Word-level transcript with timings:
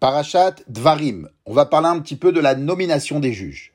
Parachat 0.00 0.54
Dvarim. 0.66 1.28
On 1.44 1.52
va 1.52 1.66
parler 1.66 1.88
un 1.88 1.98
petit 2.00 2.16
peu 2.16 2.32
de 2.32 2.40
la 2.40 2.54
nomination 2.54 3.20
des 3.20 3.34
juges. 3.34 3.74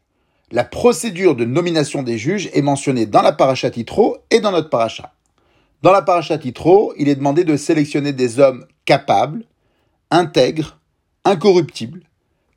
La 0.50 0.64
procédure 0.64 1.36
de 1.36 1.46
nomination 1.46 2.02
des 2.02 2.18
juges 2.18 2.50
est 2.52 2.64
mentionnée 2.64 3.06
dans 3.06 3.22
la 3.22 3.32
Parachat 3.32 3.70
Yitro 3.76 4.18
et 4.32 4.40
dans 4.40 4.52
notre 4.52 4.72
Parachat. 4.72 5.14
Dans 5.84 5.92
la 5.92 6.02
Parachat 6.02 6.40
Yitro, 6.44 6.96
il 6.98 7.10
est 7.10 7.16
demandé 7.16 7.44
de 7.44 7.56
sélectionner 7.56 8.12
des 8.12 8.40
hommes 8.40 8.66
capables, 8.86 9.46
intègres, 10.10 10.80
incorruptibles, 11.26 12.02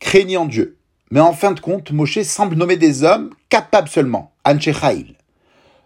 craignant 0.00 0.46
Dieu. 0.46 0.79
Mais 1.11 1.21
en 1.21 1.35
fin 1.35 1.53
de 1.53 1.61
compte, 1.61 1.93
Moshe 1.93 2.23
semble 2.23 2.57
nommer 2.57 2.79
des 2.79 3.05
hommes 3.05 3.35
capables 3.50 3.89
seulement, 3.89 4.32
Anchechaïl. 4.46 5.14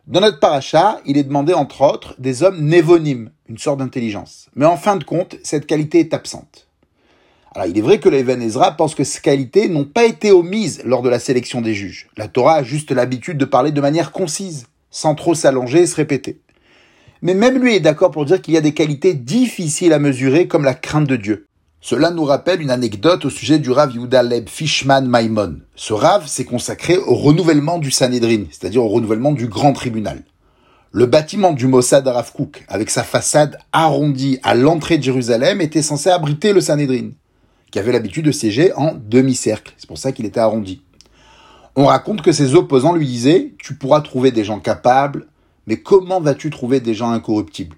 Dans 0.06 0.20
notre 0.20 0.38
paracha, 0.38 1.00
il 1.04 1.18
est 1.18 1.24
demandé 1.24 1.52
entre 1.52 1.80
autres 1.82 2.14
des 2.20 2.44
hommes 2.44 2.60
névonymes, 2.60 3.32
une 3.48 3.58
sorte 3.58 3.80
d'intelligence. 3.80 4.48
Mais 4.54 4.66
en 4.66 4.76
fin 4.76 4.94
de 4.94 5.02
compte, 5.02 5.34
cette 5.42 5.66
qualité 5.66 5.98
est 5.98 6.14
absente. 6.14 6.68
Alors, 7.54 7.66
il 7.66 7.76
est 7.76 7.82
vrai 7.82 8.00
que 8.00 8.08
les 8.08 8.20
Ezra 8.20 8.72
pensent 8.72 8.94
que 8.94 9.04
ces 9.04 9.20
qualités 9.20 9.68
n'ont 9.68 9.84
pas 9.84 10.06
été 10.06 10.32
omises 10.32 10.80
lors 10.86 11.02
de 11.02 11.10
la 11.10 11.18
sélection 11.18 11.60
des 11.60 11.74
juges. 11.74 12.08
La 12.16 12.26
Torah 12.26 12.54
a 12.54 12.62
juste 12.62 12.92
l'habitude 12.92 13.36
de 13.36 13.44
parler 13.44 13.72
de 13.72 13.80
manière 13.80 14.10
concise, 14.10 14.66
sans 14.90 15.14
trop 15.14 15.34
s'allonger 15.34 15.80
et 15.80 15.86
se 15.86 15.96
répéter. 15.96 16.40
Mais 17.20 17.34
même 17.34 17.58
lui 17.58 17.74
est 17.76 17.80
d'accord 17.80 18.10
pour 18.10 18.24
dire 18.24 18.40
qu'il 18.40 18.54
y 18.54 18.56
a 18.56 18.62
des 18.62 18.72
qualités 18.72 19.12
difficiles 19.12 19.92
à 19.92 19.98
mesurer 19.98 20.48
comme 20.48 20.64
la 20.64 20.72
crainte 20.72 21.06
de 21.06 21.16
Dieu. 21.16 21.46
Cela 21.82 22.10
nous 22.10 22.24
rappelle 22.24 22.62
une 22.62 22.70
anecdote 22.70 23.26
au 23.26 23.30
sujet 23.30 23.58
du 23.58 23.70
Rav 23.70 23.94
Yehuda 23.94 24.22
Leb 24.22 24.48
Fishman 24.48 25.02
Maimon. 25.02 25.58
Ce 25.74 25.92
Rav 25.92 26.26
s'est 26.26 26.44
consacré 26.44 26.96
au 26.96 27.14
renouvellement 27.14 27.78
du 27.78 27.90
Sanhedrin, 27.90 28.44
c'est-à-dire 28.50 28.82
au 28.82 28.88
renouvellement 28.88 29.32
du 29.32 29.46
grand 29.46 29.74
tribunal. 29.74 30.22
Le 30.90 31.06
bâtiment 31.06 31.52
du 31.52 31.66
Mossad 31.66 32.06
Rav 32.06 32.32
Kook, 32.32 32.64
avec 32.68 32.88
sa 32.88 33.02
façade 33.02 33.58
arrondie 33.72 34.38
à 34.42 34.54
l'entrée 34.54 34.96
de 34.96 35.02
Jérusalem, 35.02 35.60
était 35.60 35.82
censé 35.82 36.08
abriter 36.08 36.52
le 36.52 36.60
Sanhedrin 36.60 37.10
qui 37.72 37.80
avait 37.80 37.90
l'habitude 37.90 38.26
de 38.26 38.32
siéger 38.32 38.72
en 38.74 38.94
demi-cercle. 38.94 39.72
C'est 39.78 39.88
pour 39.88 39.98
ça 39.98 40.12
qu'il 40.12 40.26
était 40.26 40.38
arrondi. 40.38 40.82
On 41.74 41.86
raconte 41.86 42.20
que 42.22 42.30
ses 42.30 42.54
opposants 42.54 42.94
lui 42.94 43.06
disaient 43.06 43.54
Tu 43.58 43.74
pourras 43.74 44.02
trouver 44.02 44.30
des 44.30 44.44
gens 44.44 44.60
capables, 44.60 45.26
mais 45.66 45.78
comment 45.78 46.20
vas-tu 46.20 46.50
trouver 46.50 46.80
des 46.80 46.94
gens 46.94 47.10
incorruptibles? 47.10 47.76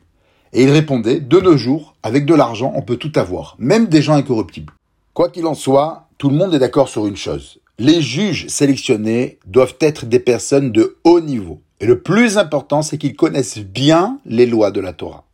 Et 0.52 0.64
il 0.64 0.70
répondait 0.70 1.20
De 1.20 1.40
nos 1.40 1.56
jours, 1.56 1.94
avec 2.02 2.26
de 2.26 2.34
l'argent, 2.34 2.72
on 2.74 2.82
peut 2.82 2.96
tout 2.96 3.12
avoir, 3.14 3.54
même 3.58 3.86
des 3.86 4.02
gens 4.02 4.14
incorruptibles. 4.14 4.72
Quoi 5.14 5.30
qu'il 5.30 5.46
en 5.46 5.54
soit, 5.54 6.08
tout 6.18 6.28
le 6.28 6.36
monde 6.36 6.54
est 6.54 6.58
d'accord 6.58 6.88
sur 6.88 7.06
une 7.06 7.16
chose. 7.16 7.60
Les 7.78 8.02
juges 8.02 8.48
sélectionnés 8.48 9.38
doivent 9.46 9.76
être 9.80 10.06
des 10.06 10.20
personnes 10.20 10.72
de 10.72 10.96
haut 11.04 11.20
niveau. 11.20 11.60
Et 11.78 11.86
le 11.86 12.00
plus 12.00 12.36
important, 12.36 12.82
c'est 12.82 12.98
qu'ils 12.98 13.16
connaissent 13.16 13.58
bien 13.58 14.18
les 14.26 14.46
lois 14.46 14.72
de 14.72 14.80
la 14.80 14.92
Torah. 14.92 15.24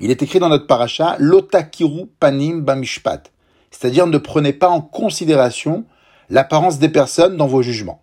Il 0.00 0.10
est 0.10 0.22
écrit 0.22 0.38
dans 0.38 0.50
notre 0.50 0.66
paracha, 0.66 1.16
Lotakiru 1.18 2.06
panim 2.20 2.60
bamishpat 2.60 3.30
c'est-à-dire 3.78 4.06
ne 4.06 4.18
prenez 4.18 4.52
pas 4.52 4.70
en 4.70 4.80
considération 4.80 5.84
l'apparence 6.30 6.78
des 6.78 6.88
personnes 6.88 7.36
dans 7.36 7.46
vos 7.46 7.60
jugements. 7.62 8.00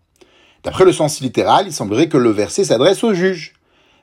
D'après 0.64 0.86
le 0.86 0.94
sens 0.94 1.20
littéral, 1.20 1.66
il 1.66 1.74
semblerait 1.74 2.10
que 2.10 2.18
le 2.18 2.30
verset 2.30 2.64
s'adresse 2.64 3.04
aux 3.04 3.14
juges. 3.14 3.54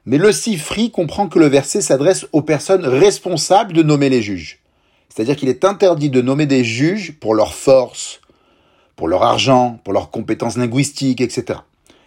Mais 0.05 0.19
le 0.19 0.33
Sifri 0.33 0.91
comprend 0.91 1.29
que 1.29 1.39
le 1.39 1.47
verset 1.47 1.81
s'adresse 1.81 2.27
aux 2.33 2.43
personnes 2.43 2.85
responsables 2.85 3.73
de 3.73 3.83
nommer 3.83 4.09
les 4.09 4.21
juges. 4.21 4.59
C'est-à-dire 5.09 5.37
qu'il 5.37 5.49
est 5.49 5.65
interdit 5.65 6.11
de 6.11 6.21
nommer 6.21 6.47
des 6.47 6.65
juges 6.65 7.19
pour 7.21 7.35
leur 7.35 7.55
force, 7.55 8.21
pour 8.97 9.07
leur 9.07 9.23
argent, 9.23 9.79
pour 9.85 9.93
leurs 9.93 10.11
compétences 10.11 10.57
linguistiques, 10.57 11.21
etc. 11.21 11.61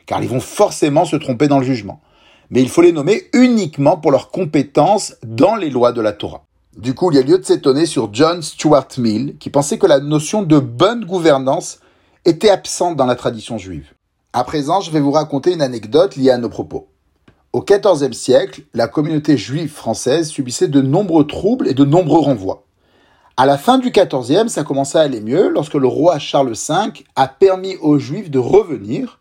Car 0.06 0.22
ils 0.22 0.30
vont 0.30 0.41
forcément 0.41 1.06
se 1.06 1.16
tromper 1.16 1.47
dans 1.47 1.59
le 1.59 1.66
jugement. 1.66 2.02
Mais 2.50 2.61
il 2.61 2.69
faut 2.69 2.81
les 2.81 2.91
nommer 2.91 3.30
uniquement 3.31 3.95
pour 3.95 4.11
leurs 4.11 4.30
compétences 4.30 5.16
dans 5.23 5.56
les 5.56 5.69
lois 5.69 5.94
de 5.94 6.02
la 6.02 6.11
Torah. 6.11 6.44
Du 6.77 6.95
coup, 6.95 7.11
il 7.11 7.17
y 7.17 7.19
a 7.19 7.23
lieu 7.23 7.38
de 7.38 7.45
s'étonner 7.45 7.85
sur 7.85 8.11
John 8.13 8.41
Stuart 8.41 8.88
Mill, 8.97 9.38
qui 9.38 9.52
pensait 9.52 9.77
que 9.77 9.85
la 9.85 9.99
notion 9.99 10.41
de 10.41 10.57
bonne 10.57 11.05
gouvernance 11.05 11.79
était 12.25 12.49
absente 12.49 12.95
dans 12.95 13.05
la 13.05 13.16
tradition 13.16 13.59
juive. 13.59 13.93
À 14.33 14.43
présent, 14.43 14.81
je 14.81 14.89
vais 14.89 14.99
vous 14.99 15.11
raconter 15.11 15.53
une 15.53 15.61
anecdote 15.61 16.16
liée 16.16 16.31
à 16.31 16.39
nos 16.39 16.49
propos. 16.49 16.88
Au 17.53 17.61
XIVe 17.61 18.13
siècle, 18.13 18.63
la 18.73 18.88
communauté 18.88 19.38
juive 19.38 19.72
française 19.72 20.29
subissait 20.29 20.67
de 20.67 20.81
nombreux 20.81 21.28
troubles 21.28 21.67
et 21.67 21.75
de 21.75 21.85
nombreux 21.85 22.22
renvois. 22.22 22.66
À 23.38 23.45
la 23.45 23.59
fin 23.59 23.78
du 23.78 23.91
XIVe, 23.91 24.47
ça 24.47 24.63
commençait 24.63 24.97
à 24.97 25.01
aller 25.01 25.22
mieux 25.22 25.50
lorsque 25.50 25.75
le 25.75 25.88
roi 25.88 26.17
Charles 26.17 26.53
V 26.53 27.03
a 27.16 27.28
permis 27.28 27.78
aux 27.78 28.00
juifs 28.00 28.31
de 28.31 28.40
revenir 28.40 29.19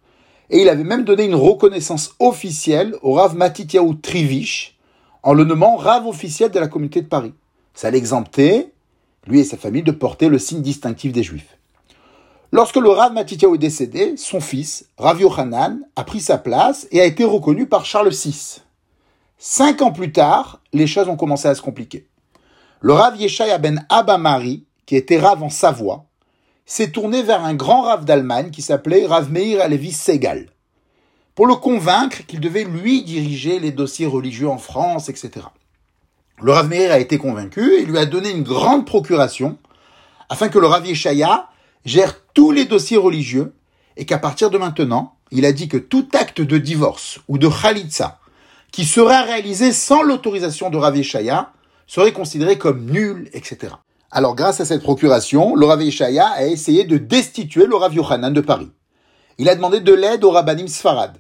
et 0.49 0.63
il 0.63 0.71
avait 0.71 0.85
même 0.85 1.05
donné 1.05 1.25
une 1.25 1.35
reconnaissance 1.35 2.13
officielle 2.19 2.95
au 3.03 3.13
Rav 3.13 3.37
Matityahu 3.37 4.01
Trivich 4.01 4.79
en 5.23 5.35
le 5.35 5.45
nommant 5.45 5.77
Rav 5.77 6.07
officiel 6.07 6.51
de 6.51 6.59
la 6.59 6.69
communauté 6.69 7.03
de 7.03 7.09
Paris. 7.09 7.35
Ça 7.75 7.91
l'exemptait, 7.91 8.73
lui 9.27 9.41
et 9.41 9.45
sa 9.45 9.57
famille, 9.57 9.83
de 9.83 9.93
porter 9.93 10.29
le 10.29 10.39
signe 10.39 10.63
distinctif 10.63 11.13
des 11.13 11.23
Juifs. 11.23 11.59
Lorsque 12.55 12.77
le 12.77 12.91
Rav 12.91 13.15
Matityahu 13.15 13.55
est 13.55 13.59
décédé, 13.59 14.15
son 14.19 14.41
fils, 14.41 14.87
Rav 14.99 15.21
Yochanan, 15.21 15.81
a 15.97 16.05
pris 16.05 16.21
sa 16.21 16.37
place 16.37 16.87
et 16.91 17.01
a 17.01 17.07
été 17.07 17.25
reconnu 17.25 17.67
par 17.67 17.87
Charles 17.87 18.11
VI. 18.11 18.61
Cinq 19.39 19.81
ans 19.81 19.91
plus 19.91 20.13
tard, 20.13 20.61
les 20.75 20.87
choses 20.87 21.09
ont 21.09 21.17
commencé 21.17 21.49
à 21.49 21.55
se 21.55 21.63
compliquer. 21.63 22.07
Le 22.81 22.93
Rav 22.93 23.17
Yeshaya 23.17 23.57
ben 23.57 23.87
Abamari, 23.89 24.65
qui 24.85 24.97
était 24.97 25.19
Rav 25.19 25.43
en 25.43 25.49
Savoie, 25.49 26.05
s'est 26.67 26.91
tourné 26.91 27.23
vers 27.23 27.43
un 27.43 27.55
grand 27.55 27.83
Rav 27.83 28.05
d'Allemagne 28.05 28.51
qui 28.51 28.61
s'appelait 28.61 29.07
Rav 29.07 29.33
Meir 29.33 29.63
Alevi 29.63 29.93
Segal, 29.93 30.49
pour 31.35 31.47
le 31.47 31.55
convaincre 31.55 32.27
qu'il 32.27 32.41
devait 32.41 32.65
lui 32.65 33.03
diriger 33.03 33.61
les 33.61 33.73
dossiers 33.73 34.07
religieux 34.07 34.49
en 34.49 34.59
France, 34.59 35.09
etc. 35.09 35.47
Le 36.45 36.51
Rav 36.51 36.69
Meir 36.69 36.91
a 36.91 36.99
été 36.99 37.19
convaincu 37.19 37.77
et 37.77 37.85
lui 37.85 37.99
a 37.99 38.05
donné 38.05 38.31
une 38.31 38.43
grande 38.43 38.85
procuration 38.85 39.59
afin 40.29 40.49
que 40.49 40.59
le 40.59 40.67
Rav 40.67 40.85
Yeshaya 40.85 41.49
gère 41.85 42.17
tous 42.35 42.51
les 42.51 42.65
dossiers 42.65 42.97
religieux 42.97 43.53
et 43.97 44.07
qu'à 44.07 44.19
partir 44.19 44.51
de 44.51 44.59
maintenant, 44.59 45.15
il 45.31 45.47
a 45.47 45.53
dit 45.53 45.69
que 45.69 45.77
tout 45.77 46.09
acte 46.15 46.41
de 46.41 46.59
divorce 46.59 47.21
ou 47.29 47.39
de 47.39 47.49
khalitsa 47.49 48.19
qui 48.73 48.85
sera 48.85 49.23
réalisé 49.23 49.71
sans 49.71 50.03
l'autorisation 50.03 50.69
de 50.69 50.79
Rav 50.79 50.97
Yeshaya 50.97 51.53
serait 51.87 52.13
considéré 52.13 52.59
comme 52.59 52.87
nul, 52.87 53.31
etc. 53.35 53.75
Alors 54.11 54.35
grâce 54.35 54.61
à 54.61 54.65
cette 54.65 54.83
procuration, 54.83 55.55
le 55.55 55.67
Rav 55.67 55.81
Yeshaya 55.81 56.27
a 56.27 56.47
essayé 56.47 56.83
de 56.83 56.99
destituer 56.99 57.67
le 57.67 57.77
Rav 57.77 57.95
Yochanan 57.95 58.33
de 58.33 58.41
Paris. 58.41 58.73
Il 59.39 59.49
a 59.49 59.55
demandé 59.55 59.79
de 59.79 59.95
l'aide 59.95 60.25
au 60.25 60.33
Rabbanim 60.33 60.67
Sfarad. 60.67 61.19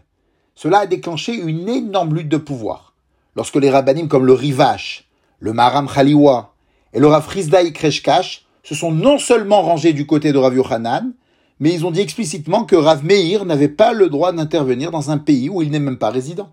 Cela 0.57 0.81
a 0.81 0.87
déclenché 0.87 1.33
une 1.33 1.69
énorme 1.69 2.17
lutte 2.17 2.29
de 2.29 2.39
pouvoir. 2.39 2.95
Lorsque 3.37 3.57
les 3.57 3.71
Rabbanim 3.71 4.09
comme 4.09 4.27
le 4.27 4.33
Rivache, 4.33 5.09
le 5.43 5.53
Maram 5.53 5.89
Khaliwa 5.93 6.55
et 6.93 7.01
le 7.01 7.09
Rav 7.09 7.27
Rizdaï 7.27 7.73
Kreshkash 7.73 8.47
se 8.63 8.77
sont 8.77 8.93
non 8.93 9.19
seulement 9.19 9.61
rangés 9.63 9.93
du 9.93 10.07
côté 10.07 10.33
de 10.33 10.39
Rav 10.39 10.55
Yochanan, 10.55 11.15
mais 11.59 11.73
ils 11.73 11.85
ont 11.85 11.91
dit 11.91 12.01
explicitement 12.01 12.63
que 12.63 12.77
Rav 12.77 13.05
Meir 13.05 13.45
n'avait 13.45 13.67
pas 13.67 13.93
le 13.93 14.09
droit 14.09 14.33
d'intervenir 14.33 14.93
dans 14.93 15.11
un 15.11 15.19
pays 15.19 15.49
où 15.49 15.61
il 15.61 15.73
n'est 15.73 15.81
même 15.81 15.99
pas 15.99 16.11
résident. 16.11 16.51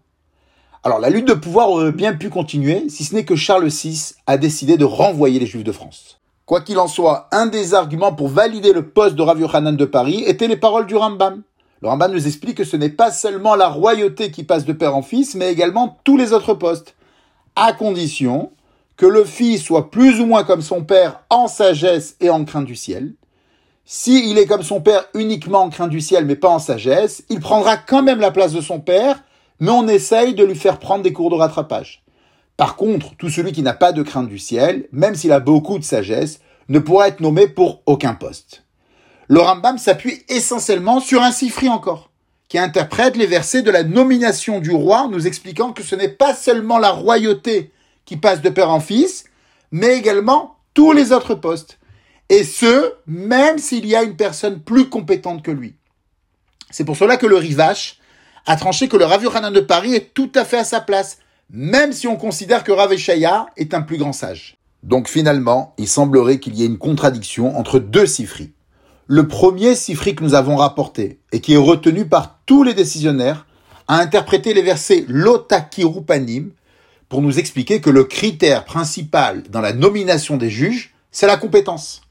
Alors 0.83 0.99
la 0.99 1.11
lutte 1.11 1.27
de 1.27 1.35
pouvoir 1.35 1.69
aurait 1.69 1.91
bien 1.91 2.13
pu 2.13 2.29
continuer, 2.29 2.89
si 2.89 3.03
ce 3.03 3.13
n'est 3.13 3.25
que 3.25 3.35
Charles 3.35 3.67
VI 3.67 4.15
a 4.25 4.37
décidé 4.37 4.75
de 4.75 4.85
renvoyer 4.85 5.39
les 5.39 5.45
Juifs 5.45 5.63
de 5.63 5.71
France. 5.71 6.19
Quoi 6.47 6.61
qu'il 6.61 6.79
en 6.79 6.87
soit, 6.87 7.27
un 7.31 7.45
des 7.45 7.75
arguments 7.75 8.15
pour 8.15 8.29
valider 8.29 8.73
le 8.73 8.89
poste 8.89 9.13
de 9.13 9.21
Rav 9.21 9.39
Yochanan 9.39 9.77
de 9.77 9.85
Paris 9.85 10.23
étaient 10.25 10.47
les 10.47 10.57
paroles 10.57 10.87
du 10.87 10.95
Rambam. 10.95 11.43
Le 11.83 11.89
Rambam 11.89 12.11
nous 12.11 12.25
explique 12.25 12.57
que 12.57 12.63
ce 12.63 12.75
n'est 12.75 12.89
pas 12.89 13.11
seulement 13.11 13.53
la 13.53 13.67
royauté 13.67 14.31
qui 14.31 14.43
passe 14.43 14.65
de 14.65 14.73
père 14.73 14.95
en 14.95 15.03
fils, 15.03 15.35
mais 15.35 15.51
également 15.51 15.99
tous 16.03 16.17
les 16.17 16.33
autres 16.33 16.55
postes, 16.55 16.95
à 17.55 17.73
condition 17.73 18.51
que 18.99 19.05
le 19.05 19.23
fils 19.23 19.63
soit 19.63 19.91
plus 19.91 20.19
ou 20.19 20.25
moins 20.25 20.43
comme 20.43 20.61
son 20.61 20.83
père 20.83 21.21
en 21.29 21.47
sagesse 21.47 22.17
et 22.19 22.29
en 22.29 22.43
crainte 22.43 22.65
du 22.65 22.75
ciel. 22.75 23.13
S'il 23.85 24.37
est 24.37 24.45
comme 24.45 24.61
son 24.61 24.81
père 24.81 25.05
uniquement 25.13 25.61
en 25.61 25.69
crainte 25.69 25.89
du 25.89 26.01
ciel 26.01 26.25
mais 26.25 26.35
pas 26.35 26.49
en 26.49 26.59
sagesse, 26.59 27.23
il 27.29 27.39
prendra 27.39 27.77
quand 27.77 28.03
même 28.03 28.19
la 28.19 28.29
place 28.29 28.51
de 28.51 28.59
son 28.59 28.81
père, 28.81 29.23
mais 29.61 29.71
on 29.71 29.87
essaye 29.87 30.35
de 30.35 30.43
lui 30.43 30.53
faire 30.55 30.79
prendre 30.79 31.01
des 31.01 31.13
cours 31.13 31.29
de 31.29 31.35
rattrapage. 31.35 32.03
Par 32.57 32.75
contre, 32.75 33.15
tout 33.15 33.29
celui 33.29 33.53
qui 33.53 33.63
n'a 33.63 33.71
pas 33.71 33.93
de 33.93 34.03
crainte 34.03 34.27
du 34.27 34.37
ciel, 34.37 34.89
même 34.91 35.15
s'il 35.15 35.31
a 35.31 35.39
beaucoup 35.39 35.79
de 35.79 35.85
sagesse, 35.85 36.41
ne 36.67 36.79
pourra 36.79 37.07
être 37.07 37.21
nommé 37.21 37.47
pour 37.47 37.81
aucun 37.85 38.15
poste. 38.15 38.65
Le 39.29 39.39
Rambam 39.39 39.77
s'appuie 39.77 40.25
essentiellement 40.27 40.99
sur 40.99 41.23
un 41.23 41.31
sifri 41.31 41.69
encore, 41.69 42.09
qui 42.49 42.57
interprète 42.57 43.15
les 43.15 43.27
versets 43.27 43.61
de 43.61 43.71
la 43.71 43.83
nomination 43.83 44.59
du 44.59 44.71
roi, 44.71 45.07
nous 45.09 45.25
expliquant 45.25 45.71
que 45.71 45.83
ce 45.83 45.95
n'est 45.95 46.09
pas 46.09 46.35
seulement 46.35 46.79
la 46.79 46.91
royauté 46.91 47.71
qui 48.09 48.17
passe 48.17 48.41
de 48.41 48.49
père 48.49 48.71
en 48.71 48.79
fils, 48.79 49.25
mais 49.69 49.95
également 49.95 50.55
tous 50.73 50.93
les 50.93 51.11
autres 51.11 51.35
postes. 51.35 51.77
Et 52.29 52.43
ce, 52.43 52.93
même 53.05 53.59
s'il 53.59 53.85
y 53.85 53.95
a 53.95 54.01
une 54.01 54.15
personne 54.15 54.61
plus 54.61 54.89
compétente 54.89 55.43
que 55.43 55.51
lui. 55.51 55.75
C'est 56.71 56.85
pour 56.85 56.97
cela 56.97 57.17
que 57.17 57.27
le 57.27 57.35
Rivache 57.35 57.99
a 58.47 58.55
tranché 58.55 58.87
que 58.87 58.97
le 58.97 59.05
Rav 59.05 59.21
de 59.21 59.59
Paris 59.59 59.93
est 59.93 60.15
tout 60.15 60.31
à 60.33 60.43
fait 60.43 60.57
à 60.57 60.63
sa 60.63 60.81
place, 60.81 61.19
même 61.51 61.93
si 61.93 62.07
on 62.07 62.15
considère 62.15 62.63
que 62.63 62.71
Rav 62.71 62.91
Eshaya 62.91 63.45
est 63.57 63.75
un 63.75 63.83
plus 63.83 63.97
grand 63.97 64.13
sage. 64.13 64.57
Donc 64.81 65.07
finalement, 65.07 65.75
il 65.77 65.87
semblerait 65.87 66.39
qu'il 66.39 66.55
y 66.55 66.63
ait 66.63 66.65
une 66.67 66.79
contradiction 66.79 67.59
entre 67.59 67.77
deux 67.77 68.07
sifris. 68.07 68.53
Le 69.05 69.27
premier 69.27 69.75
sifri 69.75 70.15
que 70.15 70.23
nous 70.23 70.33
avons 70.33 70.55
rapporté, 70.55 71.19
et 71.31 71.41
qui 71.41 71.53
est 71.53 71.57
retenu 71.57 72.05
par 72.05 72.39
tous 72.47 72.63
les 72.63 72.73
décisionnaires, 72.73 73.45
a 73.87 73.97
interprété 73.99 74.55
les 74.55 74.63
versets 74.63 75.05
Lotakirupanim, 75.07 76.53
pour 77.09 77.23
nous 77.23 77.39
expliquer 77.39 77.81
que 77.81 77.89
le 77.89 78.03
critère 78.03 78.65
principal 78.65 79.43
dans 79.49 79.61
la 79.61 79.73
nomination 79.73 80.37
des 80.37 80.51
juges, 80.51 80.93
c'est 81.11 81.27
la 81.27 81.37
compétence. 81.37 82.01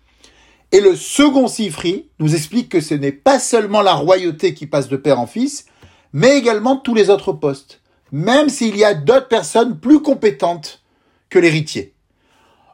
Et 0.72 0.80
le 0.80 0.96
second 0.96 1.48
Sifri 1.48 2.08
nous 2.18 2.34
explique 2.34 2.68
que 2.68 2.80
ce 2.80 2.94
n'est 2.94 3.12
pas 3.12 3.38
seulement 3.38 3.80
la 3.80 3.94
royauté 3.94 4.52
qui 4.52 4.66
passe 4.66 4.88
de 4.88 4.96
père 4.96 5.20
en 5.20 5.26
fils, 5.26 5.64
mais 6.12 6.36
également 6.36 6.76
tous 6.76 6.94
les 6.94 7.10
autres 7.10 7.32
postes, 7.32 7.80
même 8.12 8.48
s'il 8.48 8.76
y 8.76 8.84
a 8.84 8.94
d'autres 8.94 9.28
personnes 9.28 9.78
plus 9.78 10.02
compétentes 10.02 10.82
que 11.30 11.38
l'héritier. 11.38 11.94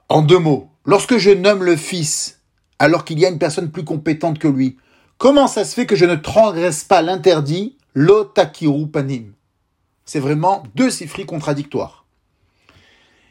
En 0.09 0.23
deux 0.23 0.39
mots, 0.39 0.71
lorsque 0.87 1.19
je 1.19 1.31
nomme 1.31 1.63
le 1.63 1.77
fils, 1.77 2.41
alors 2.79 3.05
qu'il 3.05 3.19
y 3.19 3.27
a 3.27 3.31
une 3.31 3.39
personne 3.39 3.71
plus 3.71 3.85
compétente 3.85 4.39
que 4.39 4.49
lui, 4.49 4.77
comment 5.19 5.47
ça 5.47 5.65
se 5.65 5.75
fait 5.75 5.87
que 5.87 5.97
je 5.97 6.05
ne 6.07 6.17
transgresse 6.17 6.85
pas 6.85 7.03
l'interdit 7.03 7.77
l'otakiru 7.95 8.89
panim 8.89 9.35
C'est 10.05 10.21
vraiment 10.21 10.65
deux 10.75 10.91
Sifri 10.91 11.27
contradictoires. 11.27 12.04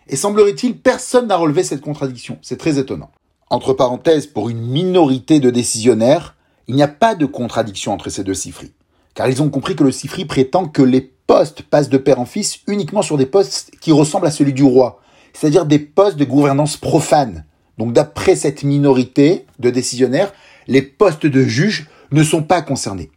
Et 0.07 0.15
semblerait-il, 0.15 0.77
personne 0.77 1.27
n'a 1.27 1.37
relevé 1.37 1.63
cette 1.63 1.81
contradiction. 1.81 2.37
C'est 2.41 2.57
très 2.57 2.77
étonnant. 2.77 3.11
Entre 3.49 3.73
parenthèses, 3.73 4.27
pour 4.27 4.49
une 4.49 4.61
minorité 4.61 5.39
de 5.39 5.49
décisionnaires, 5.49 6.35
il 6.67 6.75
n'y 6.75 6.83
a 6.83 6.87
pas 6.87 7.15
de 7.15 7.25
contradiction 7.25 7.93
entre 7.93 8.09
ces 8.09 8.23
deux 8.23 8.33
Sifri. 8.33 8.71
Car 9.13 9.29
ils 9.29 9.41
ont 9.41 9.49
compris 9.49 9.75
que 9.75 9.83
le 9.83 9.91
Sifri 9.91 10.25
prétend 10.25 10.67
que 10.67 10.81
les 10.81 11.01
postes 11.01 11.61
passent 11.61 11.89
de 11.89 11.97
père 11.97 12.19
en 12.19 12.25
fils 12.25 12.59
uniquement 12.67 13.01
sur 13.01 13.17
des 13.17 13.25
postes 13.25 13.71
qui 13.79 13.91
ressemblent 13.91 14.27
à 14.27 14.31
celui 14.31 14.53
du 14.53 14.63
roi, 14.63 14.99
c'est-à-dire 15.33 15.65
des 15.65 15.79
postes 15.79 16.17
de 16.17 16.25
gouvernance 16.25 16.77
profane. 16.77 17.45
Donc 17.77 17.93
d'après 17.93 18.35
cette 18.35 18.63
minorité 18.63 19.45
de 19.59 19.69
décisionnaires, 19.69 20.33
les 20.67 20.81
postes 20.81 21.25
de 21.25 21.43
juges 21.43 21.87
ne 22.11 22.23
sont 22.23 22.43
pas 22.43 22.61
concernés. 22.61 23.11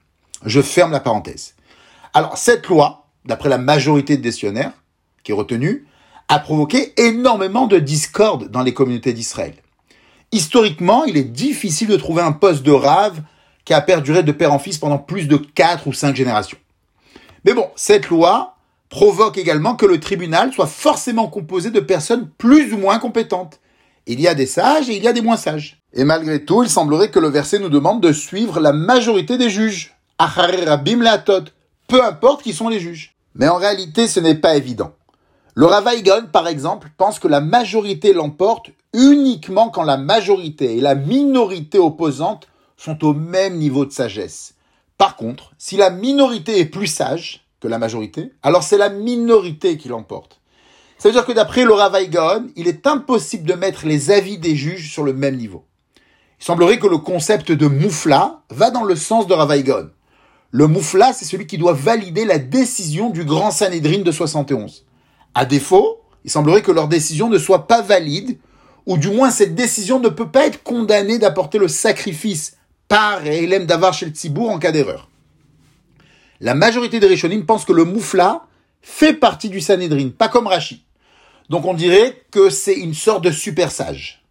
Je 0.44 0.60
ferme 0.60 0.92
la 0.92 1.00
parenthèse. 1.00 1.54
Alors 2.14 2.36
cette 2.36 2.68
loi, 2.68 3.06
d'après 3.24 3.48
la 3.48 3.58
majorité 3.58 4.16
de 4.16 4.22
décisionnaires 4.22 4.72
qui 5.22 5.32
est 5.32 5.34
retenue, 5.34 5.86
a 6.28 6.38
provoqué 6.38 6.92
énormément 7.00 7.66
de 7.66 7.78
discorde 7.78 8.50
dans 8.50 8.62
les 8.62 8.74
communautés 8.74 9.12
d'Israël. 9.12 9.54
Historiquement, 10.32 11.04
il 11.04 11.16
est 11.16 11.24
difficile 11.24 11.88
de 11.88 11.96
trouver 11.96 12.22
un 12.22 12.32
poste 12.32 12.62
de 12.62 12.72
rave 12.72 13.22
qui 13.64 13.74
a 13.74 13.80
perduré 13.80 14.22
de 14.22 14.32
père 14.32 14.52
en 14.52 14.58
fils 14.58 14.78
pendant 14.78 14.98
plus 14.98 15.28
de 15.28 15.36
4 15.36 15.86
ou 15.86 15.92
5 15.92 16.16
générations. 16.16 16.58
Mais 17.44 17.54
bon, 17.54 17.68
cette 17.76 18.08
loi 18.08 18.56
provoque 18.88 19.38
également 19.38 19.76
que 19.76 19.86
le 19.86 20.00
tribunal 20.00 20.52
soit 20.52 20.66
forcément 20.66 21.28
composé 21.28 21.70
de 21.70 21.80
personnes 21.80 22.28
plus 22.38 22.72
ou 22.72 22.78
moins 22.78 22.98
compétentes. 22.98 23.60
Il 24.06 24.20
y 24.20 24.28
a 24.28 24.34
des 24.34 24.46
sages 24.46 24.88
et 24.88 24.96
il 24.96 25.02
y 25.02 25.08
a 25.08 25.12
des 25.12 25.20
moins 25.20 25.36
sages. 25.36 25.80
Et 25.92 26.04
malgré 26.04 26.44
tout, 26.44 26.62
il 26.62 26.68
semblerait 26.68 27.10
que 27.10 27.18
le 27.18 27.28
verset 27.28 27.58
nous 27.58 27.68
demande 27.68 28.00
de 28.00 28.12
suivre 28.12 28.60
la 28.60 28.72
majorité 28.72 29.38
des 29.38 29.50
juges. 29.50 29.96
Peu 31.88 32.04
importe 32.04 32.42
qui 32.42 32.52
sont 32.52 32.68
les 32.68 32.80
juges. 32.80 33.16
Mais 33.34 33.48
en 33.48 33.56
réalité, 33.56 34.08
ce 34.08 34.20
n'est 34.20 34.34
pas 34.36 34.56
évident. 34.56 34.92
Le 35.58 35.64
Ravaïgon, 35.64 36.26
par 36.30 36.48
exemple, 36.48 36.90
pense 36.98 37.18
que 37.18 37.28
la 37.28 37.40
majorité 37.40 38.12
l'emporte 38.12 38.72
uniquement 38.92 39.70
quand 39.70 39.84
la 39.84 39.96
majorité 39.96 40.76
et 40.76 40.82
la 40.82 40.94
minorité 40.94 41.78
opposante 41.78 42.46
sont 42.76 43.02
au 43.02 43.14
même 43.14 43.56
niveau 43.56 43.86
de 43.86 43.90
sagesse. 43.90 44.52
Par 44.98 45.16
contre, 45.16 45.54
si 45.56 45.78
la 45.78 45.88
minorité 45.88 46.60
est 46.60 46.66
plus 46.66 46.88
sage 46.88 47.46
que 47.58 47.68
la 47.68 47.78
majorité, 47.78 48.32
alors 48.42 48.62
c'est 48.62 48.76
la 48.76 48.90
minorité 48.90 49.78
qui 49.78 49.88
l'emporte. 49.88 50.42
Ça 50.98 51.08
veut 51.08 51.14
dire 51.14 51.24
que 51.24 51.32
d'après 51.32 51.64
le 51.64 51.72
Ravaïgon, 51.72 52.48
il 52.54 52.68
est 52.68 52.86
impossible 52.86 53.48
de 53.48 53.54
mettre 53.54 53.86
les 53.86 54.10
avis 54.10 54.36
des 54.36 54.56
juges 54.56 54.92
sur 54.92 55.04
le 55.04 55.14
même 55.14 55.36
niveau. 55.36 55.64
Il 56.38 56.44
semblerait 56.44 56.78
que 56.78 56.86
le 56.86 56.98
concept 56.98 57.50
de 57.50 57.66
moufla 57.66 58.42
va 58.50 58.70
dans 58.70 58.84
le 58.84 58.94
sens 58.94 59.26
de 59.26 59.32
Ravaïgon. 59.32 59.88
Le 60.50 60.66
moufla, 60.66 61.14
c'est 61.14 61.24
celui 61.24 61.46
qui 61.46 61.56
doit 61.56 61.72
valider 61.72 62.26
la 62.26 62.38
décision 62.38 63.08
du 63.08 63.24
grand 63.24 63.50
Sanhedrin 63.50 64.02
de 64.02 64.12
71. 64.12 64.85
À 65.36 65.44
défaut, 65.44 66.00
il 66.24 66.30
semblerait 66.30 66.62
que 66.62 66.72
leur 66.72 66.88
décision 66.88 67.28
ne 67.28 67.36
soit 67.36 67.66
pas 67.66 67.82
valide, 67.82 68.38
ou 68.86 68.96
du 68.96 69.10
moins 69.10 69.30
cette 69.30 69.54
décision 69.54 70.00
ne 70.00 70.08
peut 70.08 70.30
pas 70.30 70.46
être 70.46 70.62
condamnée 70.62 71.18
d'apporter 71.18 71.58
le 71.58 71.68
sacrifice 71.68 72.56
par 72.88 73.26
Elem 73.26 73.66
Davar 73.66 73.92
chez 73.92 74.06
le 74.06 74.12
Tzibour 74.12 74.48
en 74.48 74.58
cas 74.58 74.72
d'erreur. 74.72 75.10
La 76.40 76.54
majorité 76.54 77.00
des 77.00 77.06
Rishonim 77.06 77.44
pense 77.44 77.66
que 77.66 77.74
le 77.74 77.84
moufla 77.84 78.46
fait 78.80 79.12
partie 79.12 79.50
du 79.50 79.60
Sanhedrin, 79.60 80.08
pas 80.08 80.28
comme 80.28 80.46
Rashi. 80.46 80.86
Donc 81.50 81.66
on 81.66 81.74
dirait 81.74 82.22
que 82.30 82.48
c'est 82.48 82.76
une 82.76 82.94
sorte 82.94 83.22
de 83.22 83.30
super 83.30 83.70
sage. 83.70 84.24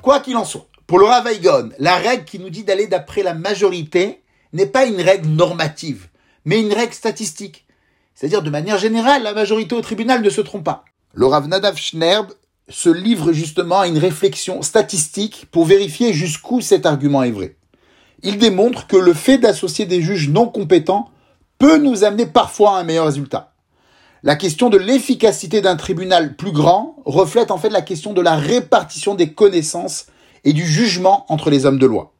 Quoi 0.00 0.20
qu'il 0.20 0.38
en 0.38 0.46
soit, 0.46 0.66
pour 0.86 0.98
le 0.98 1.04
Ravaïgon, 1.04 1.68
la 1.78 1.96
règle 1.96 2.24
qui 2.24 2.38
nous 2.38 2.48
dit 2.48 2.64
d'aller 2.64 2.86
d'après 2.86 3.22
la 3.22 3.34
majorité 3.34 4.22
n'est 4.54 4.64
pas 4.64 4.86
une 4.86 5.02
règle 5.02 5.28
normative, 5.28 6.08
mais 6.46 6.58
une 6.58 6.72
règle 6.72 6.94
statistique. 6.94 7.66
C'est-à-dire, 8.18 8.42
de 8.42 8.50
manière 8.50 8.78
générale, 8.78 9.22
la 9.22 9.32
majorité 9.32 9.76
au 9.76 9.80
tribunal 9.80 10.22
ne 10.22 10.28
se 10.28 10.40
trompe 10.40 10.64
pas. 10.64 10.84
Le 11.14 11.26
Rav 11.26 11.46
Nadav 11.46 11.76
Schnerb 11.76 12.26
se 12.68 12.88
livre 12.88 13.32
justement 13.32 13.78
à 13.78 13.86
une 13.86 13.96
réflexion 13.96 14.60
statistique 14.62 15.46
pour 15.52 15.66
vérifier 15.66 16.12
jusqu'où 16.12 16.60
cet 16.60 16.84
argument 16.84 17.22
est 17.22 17.30
vrai. 17.30 17.54
Il 18.24 18.38
démontre 18.38 18.88
que 18.88 18.96
le 18.96 19.14
fait 19.14 19.38
d'associer 19.38 19.86
des 19.86 20.02
juges 20.02 20.30
non 20.30 20.48
compétents 20.48 21.10
peut 21.58 21.78
nous 21.78 22.02
amener 22.02 22.26
parfois 22.26 22.72
à 22.72 22.80
un 22.80 22.82
meilleur 22.82 23.06
résultat. 23.06 23.52
La 24.24 24.34
question 24.34 24.68
de 24.68 24.78
l'efficacité 24.78 25.60
d'un 25.60 25.76
tribunal 25.76 26.34
plus 26.34 26.50
grand 26.50 26.96
reflète 27.04 27.52
en 27.52 27.58
fait 27.58 27.70
la 27.70 27.82
question 27.82 28.14
de 28.14 28.20
la 28.20 28.34
répartition 28.34 29.14
des 29.14 29.32
connaissances 29.32 30.06
et 30.42 30.52
du 30.52 30.66
jugement 30.66 31.24
entre 31.28 31.50
les 31.50 31.66
hommes 31.66 31.78
de 31.78 31.86
loi. 31.86 32.14